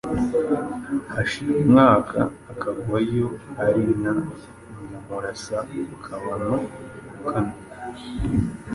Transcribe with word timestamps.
hashira 1.13 1.51
umwaka 1.63 2.19
akagwayo; 2.51 3.27
hari 3.57 3.83
na 4.03 4.13
Nyamurasa 4.89 5.57
Kabano 6.03 6.53
wa 7.23 7.29
kane 7.35 7.55